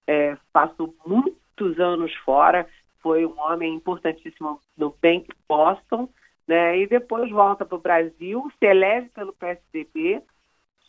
é, 0.07 0.38
passou 0.51 0.95
muitos 1.05 1.79
anos 1.79 2.13
fora, 2.17 2.67
foi 3.01 3.25
um 3.25 3.39
homem 3.39 3.75
importantíssimo 3.75 4.59
no 4.77 4.95
Bank 5.01 5.27
Boston, 5.47 6.09
né? 6.47 6.77
E 6.79 6.88
depois 6.88 7.29
volta 7.31 7.65
para 7.65 7.75
o 7.77 7.81
Brasil, 7.81 8.51
se 8.59 8.65
elege 8.65 9.09
pelo 9.09 9.33
PSDB, 9.33 10.21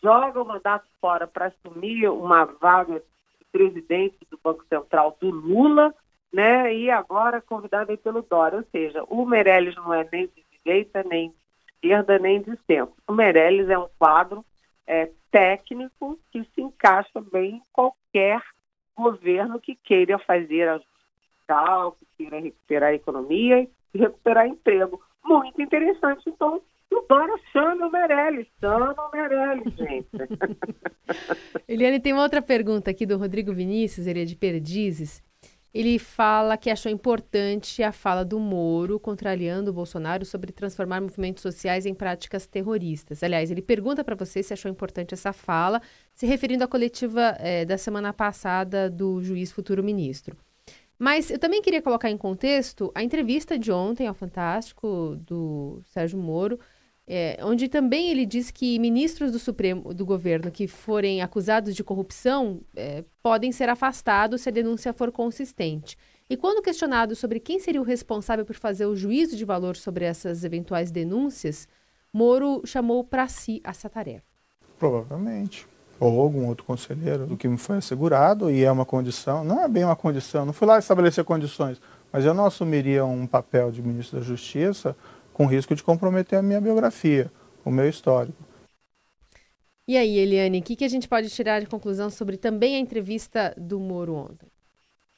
joga 0.03 0.43
o 0.43 0.47
mandato 0.47 0.87
fora 1.01 1.27
para 1.27 1.47
assumir 1.47 2.09
uma 2.09 2.45
vaga 2.45 3.01
de 3.01 3.45
presidente 3.51 4.19
do 4.31 4.39
Banco 4.43 4.65
Central 4.69 5.17
do 5.21 5.31
Lula, 5.31 5.95
né? 6.33 6.75
E 6.75 6.91
agora 6.91 7.41
convidado 7.41 7.91
aí 7.91 7.97
pelo 7.97 8.23
Dória. 8.23 8.59
Ou 8.59 8.65
seja, 8.71 9.05
o 9.05 9.25
Meirelles 9.25 9.75
não 9.77 9.93
é 9.93 10.07
nem 10.11 10.27
de 10.27 10.45
direita, 10.65 11.03
nem 11.05 11.31
de 11.31 11.37
esquerda, 11.75 12.19
nem 12.19 12.43
de 12.43 12.57
centro. 12.67 12.95
O 13.07 13.13
Meirelles 13.13 13.69
é 13.69 13.79
um 13.79 13.89
quadro 13.99 14.45
é, 14.87 15.11
técnico 15.31 16.19
que 16.31 16.45
se 16.55 16.63
encaixa 16.63 17.21
bem 17.33 17.57
em 17.57 17.63
qualquer 17.73 18.43
governo 18.97 19.61
que 19.61 19.75
queira 19.75 20.19
fazer 20.19 20.69
a 20.69 20.81
fiscal, 20.81 21.93
que 21.93 22.07
queira 22.17 22.41
recuperar 22.41 22.91
a 22.91 22.95
economia 22.95 23.69
e 23.95 23.99
recuperar 23.99 24.47
emprego. 24.47 25.01
Muito 25.25 25.61
interessante. 25.61 26.23
Então, 26.29 26.63
o 26.91 27.01
Dória 27.09 27.37
chama 27.53 27.87
o 27.87 27.91
Meirelles, 27.91 28.47
chama 28.61 28.95
o 28.97 29.11
Meirelles, 29.11 29.75
gente. 29.75 30.09
Eliane, 31.69 32.01
tem 32.01 32.13
uma 32.13 32.23
outra 32.23 32.41
pergunta 32.41 32.91
aqui 32.91 33.05
do 33.05 33.19
Rodrigo 33.19 33.53
Vinícius, 33.53 34.07
ele 34.07 34.23
é 34.23 34.25
de 34.25 34.37
Perdizes. 34.37 35.23
Ele 35.77 35.99
fala 35.99 36.57
que 36.57 36.71
achou 36.71 36.91
importante 36.91 37.83
a 37.83 37.93
fala 37.93 38.25
do 38.25 38.41
Moro 38.41 38.99
contrariando 38.99 39.71
o 39.71 39.75
Bolsonaro 39.75 40.25
sobre 40.25 40.51
transformar 40.51 41.03
movimentos 41.03 41.43
sociais 41.43 41.85
em 41.85 41.93
práticas 41.93 42.47
terroristas. 42.47 43.23
Aliás, 43.23 43.51
ele 43.51 43.61
pergunta 43.61 44.03
para 44.03 44.15
você 44.15 44.43
se 44.43 44.55
achou 44.55 44.71
importante 44.71 45.13
essa 45.13 45.35
fala, 45.35 45.83
se 46.15 46.25
referindo 46.25 46.65
à 46.65 46.67
coletiva 46.67 47.37
é, 47.39 47.67
da 47.67 47.77
semana 47.77 48.11
passada 48.11 48.89
do 48.89 49.23
juiz 49.23 49.53
futuro 49.53 49.85
ministro. 49.85 50.35
Mas 50.99 51.31
eu 51.31 51.39
também 51.39 51.61
queria 51.61 51.83
colocar 51.83 52.11
em 52.11 52.17
contexto 52.17 52.91
a 52.95 53.03
entrevista 53.03 53.59
de 53.59 53.71
ontem 53.71 54.07
ao 54.07 54.15
Fantástico 54.15 55.15
do 55.27 55.83
Sérgio 55.85 56.19
Moro, 56.19 56.59
é, 57.09 57.39
onde 57.43 57.69
também 57.69 58.11
ele 58.11 58.27
diz 58.27 58.51
que 58.51 58.79
ministros 58.79 59.31
do 59.31 59.39
Supremo 59.39 59.95
do 59.95 60.05
governo 60.05 60.51
que 60.51 60.67
forem 60.67 61.23
acusados 61.23 61.75
de 61.75 61.85
corrupção 61.85 62.61
é, 62.75 63.05
podem 63.23 63.53
ser 63.53 63.69
afastados 63.69 64.41
se 64.41 64.49
a 64.49 64.53
denúncia 64.53 64.93
for 64.93 65.13
consistente. 65.13 65.97
E 66.29 66.37
quando 66.37 66.63
questionado 66.63 67.15
sobre 67.15 67.39
quem 67.39 67.61
seria 67.61 67.81
o 67.81 67.85
responsável 67.85 68.45
por 68.45 68.57
fazer 68.57 68.87
o 68.87 68.97
juízo 68.97 69.37
de 69.37 69.45
valor 69.45 69.77
sobre 69.77 70.05
essas 70.05 70.43
eventuais 70.43 70.91
denúncias, 70.91 71.69
Moro 72.13 72.63
chamou 72.65 73.05
para 73.05 73.29
si 73.29 73.61
essa 73.63 73.89
tarefa. 73.89 74.25
Provavelmente. 74.79 75.67
Ou 76.01 76.21
algum 76.21 76.47
outro 76.47 76.65
conselheiro, 76.65 77.27
do 77.27 77.37
que 77.37 77.47
me 77.47 77.57
foi 77.57 77.77
assegurado, 77.77 78.51
e 78.51 78.65
é 78.65 78.73
uma 78.73 78.85
condição, 78.85 79.45
não 79.45 79.63
é 79.63 79.69
bem 79.69 79.85
uma 79.85 79.97
condição, 79.97 80.45
não 80.45 80.53
fui 80.53 80.67
lá 80.67 80.79
estabelecer 80.79 81.25
condições, 81.25 81.81
mas 82.13 82.25
eu 82.25 82.35
não 82.35 82.47
assumiria 82.47 83.05
um 83.05 83.27
papel 83.27 83.71
de 83.71 83.81
ministro 83.83 84.19
da 84.19 84.25
Justiça 84.25 84.97
com 85.37 85.45
risco 85.45 85.75
de 85.75 85.85
comprometer 85.85 86.39
a 86.39 86.43
minha 86.43 86.59
biografia, 86.63 87.31
o 87.63 87.71
meu 87.71 87.87
histórico. 87.87 88.43
E 89.87 89.95
aí, 89.95 90.17
Eliane, 90.19 90.61
o 90.61 90.63
que, 90.63 90.75
que 90.75 90.85
a 90.85 90.89
gente 90.89 91.07
pode 91.07 91.29
tirar 91.29 91.61
de 91.61 91.67
conclusão 91.67 92.09
sobre 92.09 92.39
também 92.39 92.75
a 92.75 92.79
entrevista 92.79 93.55
do 93.55 93.79
Moro 93.79 94.15
ontem? 94.15 94.49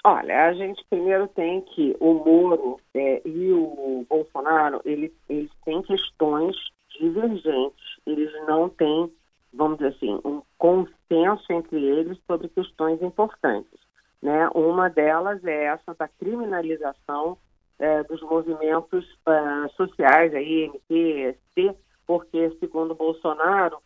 Olha, 0.03 0.47
a 0.47 0.53
gente 0.55 0.85
primeiro 0.91 1.29
tem 1.29 1.61
que 1.61 1.97
o 2.01 2.15
Moro 2.15 2.81
é, 2.95 3.23
e 3.25 3.53
o 3.53 4.05
Bolsonaro, 4.09 4.81
eles, 4.85 5.13
eles 5.29 5.51
têm 5.65 5.81
questões 5.83 6.57
divergentes, 6.99 7.85
eles 8.05 8.33
não 8.49 8.69
têm, 8.69 9.13
vamos 9.55 9.79
dizer 9.79 9.95
assim, 9.95 10.21
um 10.25 10.43
consenso 10.59 11.53
entre 11.53 11.81
eles 11.81 12.19
sobre 12.27 12.49
questões 12.49 13.01
importantes. 13.01 13.79
Né? 14.21 14.49
Uma 14.53 14.91
delas 14.91 15.45
é 15.45 15.67
essa 15.67 15.95
da 15.95 16.09
criminalização 16.09 17.39
é, 17.79 18.03
dos 18.05 18.21
movimentos 18.23 19.05
uh, 19.27 19.69
sociais, 19.77 20.35
aí, 20.35 20.69
MT, 20.69 21.75
porque, 22.07 22.51
segundo 22.59 22.95
Bolsonaro, 22.95 23.79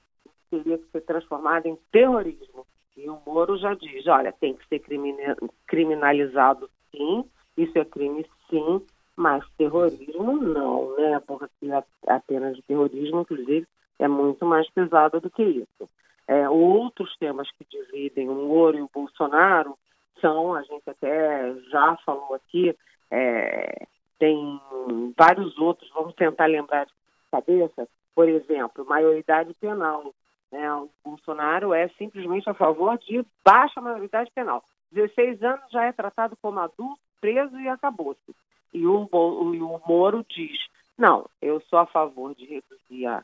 teria 0.50 0.78
que 0.78 0.90
ser 0.90 1.00
transformado 1.02 1.66
em 1.66 1.76
terrorismo. 1.90 2.66
E 2.96 3.08
o 3.08 3.18
Moro 3.26 3.56
já 3.56 3.74
diz, 3.74 4.06
olha, 4.06 4.32
tem 4.32 4.54
que 4.54 4.66
ser 4.68 4.82
criminalizado 5.66 6.70
sim, 6.90 7.24
isso 7.56 7.78
é 7.78 7.84
crime 7.84 8.24
sim, 8.48 8.82
mas 9.16 9.44
terrorismo 9.56 10.36
não, 10.36 10.96
né? 10.96 11.20
Porque 11.26 11.48
a 12.06 12.20
pena 12.20 12.52
de 12.52 12.62
terrorismo, 12.62 13.22
inclusive, 13.22 13.66
é 13.98 14.08
muito 14.08 14.44
mais 14.44 14.68
pesada 14.70 15.20
do 15.20 15.30
que 15.30 15.42
isso. 15.42 15.88
É, 16.28 16.48
outros 16.48 17.16
temas 17.16 17.50
que 17.52 17.64
dividem 17.64 18.28
o 18.28 18.34
Moro 18.34 18.78
e 18.78 18.82
o 18.82 18.90
Bolsonaro 18.92 19.76
são, 20.20 20.54
a 20.54 20.62
gente 20.62 20.88
até 20.88 21.54
já 21.70 21.96
falou 22.06 22.34
aqui, 22.34 22.76
é, 23.12 23.86
tem 24.18 24.58
vários 25.16 25.58
outros, 25.58 25.90
vamos 25.92 26.14
tentar 26.14 26.46
lembrar 26.46 26.86
de 26.86 26.92
cabeça, 27.30 27.86
por 28.14 28.26
exemplo, 28.26 28.86
maioridade 28.86 29.52
penal. 29.60 30.14
Né? 30.50 30.72
O 30.74 30.88
Bolsonaro 31.04 31.74
é 31.74 31.88
simplesmente 31.98 32.48
a 32.48 32.54
favor 32.54 32.96
de 32.98 33.22
baixa 33.44 33.82
maioridade 33.82 34.30
penal. 34.34 34.64
16 34.92 35.42
anos 35.42 35.70
já 35.70 35.84
é 35.84 35.92
tratado 35.92 36.36
como 36.40 36.58
adulto, 36.58 36.98
preso 37.20 37.58
e 37.60 37.68
acabou-se. 37.68 38.34
E 38.72 38.86
o, 38.86 39.06
o, 39.12 39.50
o 39.50 39.82
Moro 39.86 40.24
diz, 40.28 40.58
não, 40.96 41.28
eu 41.40 41.60
sou 41.68 41.78
a 41.78 41.86
favor 41.86 42.34
de 42.34 42.46
reduzir 42.46 43.06
a, 43.06 43.22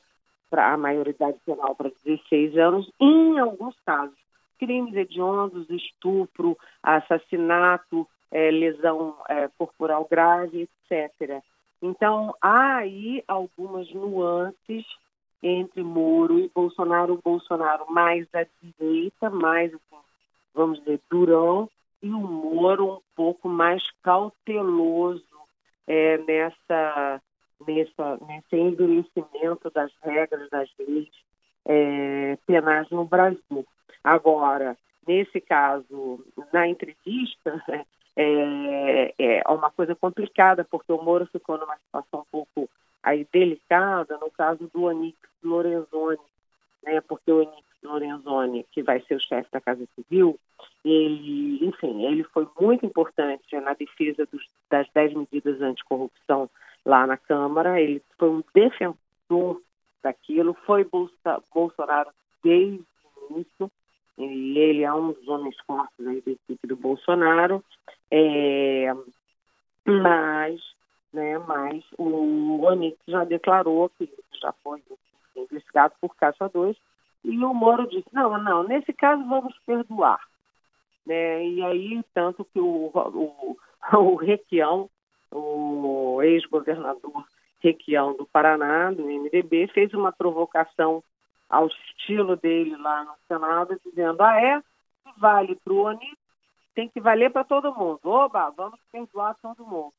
a 0.53 0.77
maioridade 0.77 1.39
penal 1.47 1.75
para 1.75 1.91
16 2.05 2.59
anos, 2.59 2.91
em 3.01 3.39
alguns 3.39 3.75
casos. 3.87 4.19
Crimes 4.59 4.95
hediondos, 4.95 5.71
estupro, 5.71 6.59
assassinato, 6.83 8.07
é, 8.31 8.51
lesão 8.51 9.17
é, 9.29 9.49
corporal 9.57 10.07
grave, 10.11 10.69
etc. 10.91 11.43
Então, 11.81 12.35
há 12.41 12.77
aí 12.77 13.23
algumas 13.27 13.93
nuances 13.93 14.85
entre 15.43 15.83
Moro 15.83 16.39
e 16.39 16.51
Bolsonaro. 16.55 17.15
O 17.15 17.23
Bolsonaro 17.23 17.91
mais 17.91 18.27
à 18.35 18.47
direita, 18.63 19.31
mais, 19.31 19.73
assim, 19.73 20.03
vamos 20.53 20.79
dizer, 20.81 21.01
durão, 21.11 21.69
e 22.03 22.11
o 22.11 22.19
Moro 22.19 22.95
um 22.95 23.01
pouco 23.15 23.49
mais 23.49 23.83
cauteloso 24.03 25.25
é, 25.87 26.19
nessa, 26.19 27.23
nessa, 27.67 28.19
nesse 28.27 28.57
endurecimento 28.57 29.71
das 29.71 29.93
regras, 30.03 30.49
das 30.51 30.69
leis 30.79 31.09
é, 31.65 32.37
penais 32.47 32.89
no 32.91 33.05
Brasil. 33.05 33.67
Agora, 34.03 34.77
nesse 35.07 35.41
caso, 35.41 36.25
na 36.53 36.69
entrevista, 36.69 37.63
é, 38.21 39.15
é 39.19 39.43
uma 39.49 39.71
coisa 39.71 39.95
complicada, 39.95 40.65
porque 40.65 40.93
o 40.93 41.01
Moro 41.01 41.27
ficou 41.27 41.57
numa 41.57 41.77
situação 41.77 42.21
um 42.21 42.31
pouco 42.31 42.69
aí 43.01 43.27
delicada 43.33 44.19
no 44.19 44.31
caso 44.31 44.69
do 44.75 44.83
Onix 44.83 45.17
Lorenzoni, 45.43 46.19
né, 46.83 47.01
porque 47.03 47.31
o 47.31 47.39
Onix 47.39 47.65
Lorenzoni, 47.83 48.67
que 48.73 48.83
vai 48.83 49.01
ser 49.03 49.15
o 49.15 49.21
chefe 49.21 49.49
da 49.53 49.61
Casa 49.61 49.87
Civil, 49.95 50.39
ele, 50.85 51.65
enfim, 51.65 52.05
ele 52.05 52.25
foi 52.25 52.47
muito 52.61 52.85
importante 52.85 53.57
na 53.61 53.75
defesa 53.75 54.27
dos, 54.27 54.45
das 54.69 54.89
10 54.93 55.15
medidas 55.15 55.61
anticorrupção 55.61 56.51
lá 56.85 57.07
na 57.07 57.17
Câmara, 57.17 57.81
ele 57.81 58.03
foi 58.19 58.31
um 58.31 58.43
defensor 58.53 59.63
daquilo, 60.03 60.55
foi 60.67 60.83
Bolsa, 60.85 61.43
Bolsonaro 61.55 62.11
desde 62.43 62.85
o 63.05 63.35
início, 63.35 63.71
e 64.19 64.59
ele 64.59 64.83
é 64.83 64.93
um 64.93 65.13
dos 65.13 65.29
homens 65.29 65.57
fortes 65.67 66.07
aí 66.07 66.21
da 66.21 66.33
equipe 66.33 66.67
do 66.67 66.77
Bolsonaro, 66.77 67.65
é, 68.11 68.93
mas, 69.87 70.61
né, 71.13 71.39
mas 71.39 71.85
o 71.97 72.61
Onix 72.63 72.99
já 73.07 73.25
declarou 73.25 73.89
que 73.91 74.11
já 74.41 74.53
foi 74.65 74.83
investigado 75.37 75.95
por 76.01 76.15
2 76.53 76.77
e 77.25 77.45
o 77.45 77.55
Moro 77.55 77.89
disse, 77.89 78.09
não, 78.13 78.43
não, 78.43 78.65
nesse 78.65 78.93
caso 78.93 79.25
vamos 79.29 79.57
perdoar. 79.65 80.21
Né? 81.07 81.47
E 81.47 81.63
aí, 81.63 82.03
tanto 82.13 82.45
que 82.45 82.61
o, 82.61 82.91
o, 82.95 83.57
o 83.97 84.15
Requião, 84.17 84.91
o 85.31 86.21
ex-governador 86.23 87.25
Requião 87.61 88.17
do 88.17 88.27
Paraná, 88.27 88.91
do 88.91 89.05
MDB, 89.05 89.69
fez 89.69 89.93
uma 89.95 90.13
provocação 90.13 91.03
ao 91.49 91.67
estilo 91.67 92.37
dele 92.37 92.77
lá 92.77 93.05
no 93.05 93.15
Senado, 93.27 93.81
dizendo: 93.85 94.23
ah, 94.23 94.41
é? 94.41 94.63
Vale 95.17 95.57
para 95.57 95.73
o 95.73 95.85
Onix, 95.85 96.17
tem 96.75 96.89
que 96.89 97.01
valer 97.01 97.31
para 97.31 97.45
todo 97.45 97.75
mundo. 97.75 98.01
Oba, 98.05 98.51
vamos 98.51 98.79
perdoar 98.93 99.37
todo 99.43 99.67
mundo. 99.67 99.93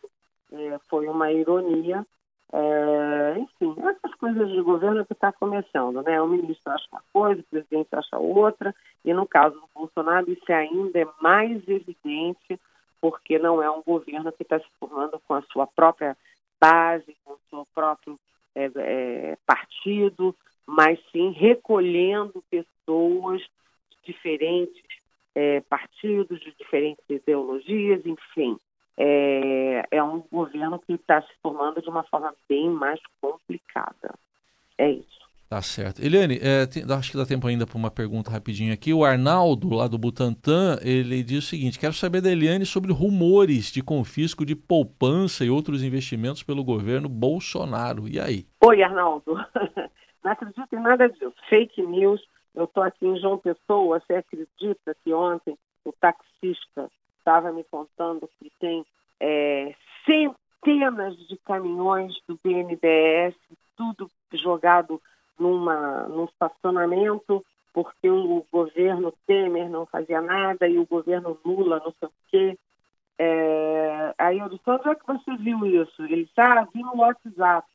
É, 0.51 0.79
foi 0.89 1.07
uma 1.07 1.31
ironia. 1.31 2.05
É, 2.51 3.37
enfim, 3.37 3.75
essas 3.77 4.15
coisas 4.15 4.49
de 4.49 4.61
governo 4.61 5.05
que 5.05 5.13
está 5.13 5.31
começando, 5.31 6.01
né? 6.01 6.19
O 6.21 6.27
ministro 6.27 6.71
acha 6.71 6.85
uma 6.91 7.03
coisa, 7.13 7.41
o 7.41 7.43
presidente 7.43 7.89
acha 7.91 8.17
outra, 8.17 8.73
e 9.05 9.13
no 9.13 9.27
caso 9.27 9.55
do 9.55 9.69
Bolsonaro 9.73 10.31
isso 10.31 10.51
ainda 10.51 10.99
é 10.99 11.07
mais 11.21 11.61
evidente, 11.67 12.59
porque 12.99 13.37
não 13.37 13.61
é 13.61 13.69
um 13.69 13.83
governo 13.83 14.31
que 14.31 14.41
está 14.41 14.59
se 14.59 14.65
formando 14.79 15.21
com 15.27 15.35
a 15.35 15.43
sua 15.43 15.67
própria 15.67 16.17
base, 16.59 17.15
com 17.23 17.33
o 17.33 17.39
seu 17.49 17.67
próprio 17.73 18.19
é, 18.55 18.71
é, 18.75 19.37
partido, 19.45 20.35
mas 20.69 20.99
sim 21.11 21.31
recolhendo 21.31 22.43
pessoas 22.49 23.41
de 23.41 24.13
diferentes 24.13 24.83
é, 25.33 25.61
partidos, 25.61 26.39
de 26.39 26.53
diferentes 26.59 27.03
ideologias, 27.09 28.05
enfim. 28.05 28.55
É, 28.95 29.83
é 29.89 30.03
um 30.03 30.21
governo 30.31 30.77
que 30.77 30.93
está 30.93 31.21
se 31.21 31.33
formando 31.41 31.81
de 31.81 31.89
uma 31.89 32.03
forma 32.03 32.35
bem 32.47 32.69
mais 32.69 32.99
complicada. 33.19 34.13
É 34.77 34.91
isso. 34.91 35.19
Tá 35.49 35.59
certo. 35.63 36.03
Eliane, 36.03 36.37
é, 36.39 36.67
tem, 36.67 36.83
acho 36.87 37.09
que 37.09 37.17
dá 37.17 37.25
tempo 37.25 37.47
ainda 37.47 37.65
para 37.65 37.77
uma 37.77 37.89
pergunta 37.89 38.29
rapidinho 38.29 38.71
aqui. 38.71 38.93
O 38.93 39.03
Arnaldo, 39.03 39.73
lá 39.73 39.87
do 39.87 39.97
Butantan, 39.97 40.77
ele 40.83 41.23
diz 41.23 41.45
o 41.45 41.47
seguinte: 41.47 41.79
quero 41.79 41.93
saber 41.93 42.21
da 42.21 42.31
Eliane 42.31 42.67
sobre 42.67 42.93
rumores 42.93 43.71
de 43.71 43.81
confisco 43.81 44.45
de 44.45 44.55
poupança 44.55 45.43
e 45.43 45.49
outros 45.49 45.81
investimentos 45.81 46.43
pelo 46.43 46.63
governo 46.63 47.09
Bolsonaro. 47.09 48.07
E 48.07 48.19
aí? 48.19 48.45
Oi, 48.63 48.83
Arnaldo. 48.83 49.35
Não 50.29 50.33
acredito 50.33 50.75
em 50.75 50.79
nada 50.79 51.09
disso. 51.09 51.33
Fake 51.49 51.81
news. 51.81 52.23
Eu 52.53 52.65
estou 52.65 52.83
aqui 52.83 53.07
em 53.07 53.19
João 53.19 53.39
Pessoa. 53.39 53.99
Você 53.99 54.13
acredita 54.13 54.95
que 55.03 55.11
ontem 55.11 55.57
o 55.83 55.91
taxista 55.91 56.87
estava 57.17 57.51
me 57.51 57.63
contando 57.63 58.29
que 58.39 58.51
tem 58.59 58.85
é, 59.19 59.73
centenas 60.05 61.17
de 61.27 61.35
caminhões 61.37 62.13
do 62.27 62.39
BNDES, 62.43 63.33
tudo 63.75 64.07
jogado 64.33 65.01
numa, 65.39 66.03
num 66.03 66.25
estacionamento, 66.25 67.43
porque 67.73 68.07
o 68.07 68.45
governo 68.51 69.11
Temer 69.25 69.67
não 69.67 69.87
fazia 69.87 70.21
nada 70.21 70.67
e 70.67 70.77
o 70.77 70.85
governo 70.85 71.39
Lula 71.43 71.81
não 71.83 71.91
sei 71.99 72.07
o 72.07 72.11
quê. 72.27 72.59
É, 73.17 74.13
aí 74.15 74.37
eu 74.37 74.47
disse, 74.47 74.61
onde 74.67 74.89
é 74.89 74.95
que 74.95 75.07
você 75.07 75.35
viu 75.37 75.65
isso? 75.65 76.03
Ele 76.03 76.25
disse, 76.25 76.39
ah, 76.39 76.67
vi 76.71 76.83
no 76.83 76.97
WhatsApp. 76.97 77.67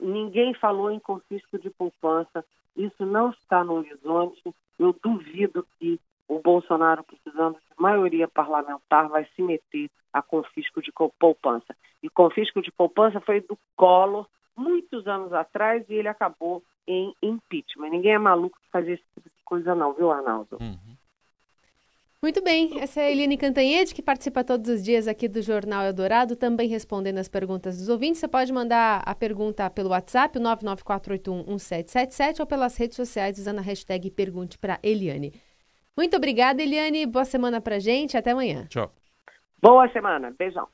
Ninguém 0.00 0.54
falou 0.54 0.90
em 0.90 0.98
confisco 0.98 1.58
de 1.58 1.70
poupança. 1.70 2.44
Isso 2.76 3.04
não 3.04 3.30
está 3.30 3.64
no 3.64 3.74
horizonte. 3.74 4.42
Eu 4.78 4.94
duvido 5.02 5.66
que 5.78 6.00
o 6.28 6.40
Bolsonaro, 6.40 7.04
precisando 7.04 7.54
de 7.54 7.80
maioria 7.82 8.28
parlamentar, 8.28 9.08
vai 9.08 9.26
se 9.34 9.42
meter 9.42 9.90
a 10.12 10.20
confisco 10.22 10.82
de 10.82 10.92
poupança. 11.18 11.74
E 12.02 12.08
confisco 12.08 12.60
de 12.60 12.72
poupança 12.72 13.20
foi 13.20 13.40
do 13.40 13.58
Collor 13.76 14.26
muitos 14.56 15.06
anos 15.06 15.32
atrás 15.32 15.84
e 15.88 15.94
ele 15.94 16.08
acabou 16.08 16.62
em 16.86 17.14
impeachment. 17.22 17.90
Ninguém 17.90 18.14
é 18.14 18.18
maluco 18.18 18.58
de 18.60 18.70
fazer 18.70 18.92
esse 18.94 19.04
tipo 19.14 19.28
de 19.28 19.44
coisa, 19.44 19.74
não, 19.74 19.92
viu, 19.92 20.10
Arnaldo? 20.10 20.56
Uhum. 20.60 20.95
Muito 22.26 22.42
bem, 22.42 22.80
essa 22.80 23.00
é 23.00 23.04
a 23.04 23.10
Eline 23.12 23.36
Cantanhede, 23.36 23.94
que 23.94 24.02
participa 24.02 24.42
todos 24.42 24.68
os 24.68 24.82
dias 24.82 25.06
aqui 25.06 25.28
do 25.28 25.40
Jornal 25.40 25.84
Eldorado, 25.84 26.34
também 26.34 26.68
respondendo 26.68 27.18
as 27.18 27.28
perguntas 27.28 27.78
dos 27.78 27.88
ouvintes. 27.88 28.18
Você 28.18 28.26
pode 28.26 28.52
mandar 28.52 29.00
a 29.06 29.14
pergunta 29.14 29.70
pelo 29.70 29.90
WhatsApp, 29.90 30.36
994811777, 30.40 32.40
ou 32.40 32.46
pelas 32.46 32.76
redes 32.76 32.96
sociais 32.96 33.38
usando 33.38 33.60
a 33.60 33.62
hashtag 33.62 34.10
Pergunte 34.10 34.58
para 34.58 34.80
Eliane. 34.82 35.40
Muito 35.96 36.16
obrigada, 36.16 36.60
Eliane. 36.60 37.06
Boa 37.06 37.24
semana 37.24 37.60
pra 37.60 37.78
gente. 37.78 38.16
Até 38.16 38.32
amanhã. 38.32 38.66
Tchau. 38.68 38.90
Boa 39.62 39.88
semana. 39.92 40.34
Beijão. 40.36 40.66